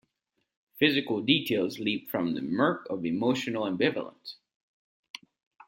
Physical 0.79 1.21
details 1.21 1.77
leap 1.77 2.09
from 2.09 2.33
the 2.33 2.41
murk 2.41 2.87
of 2.89 3.05
emotional 3.05 3.65
ambivalence. 3.65 4.37